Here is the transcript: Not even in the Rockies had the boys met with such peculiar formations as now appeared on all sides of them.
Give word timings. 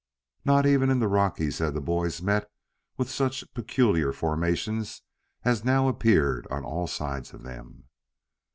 Not 0.43 0.65
even 0.65 0.89
in 0.89 0.97
the 0.97 1.07
Rockies 1.07 1.59
had 1.59 1.75
the 1.75 1.79
boys 1.79 2.23
met 2.23 2.49
with 2.97 3.07
such 3.07 3.43
peculiar 3.53 4.11
formations 4.11 5.03
as 5.43 5.63
now 5.63 5.87
appeared 5.87 6.47
on 6.49 6.65
all 6.65 6.87
sides 6.87 7.35
of 7.35 7.43
them. 7.43 7.83